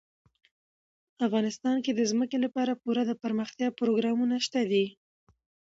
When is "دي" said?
4.71-4.85